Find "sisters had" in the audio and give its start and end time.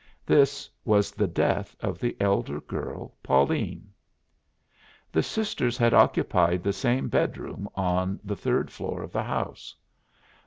5.21-5.93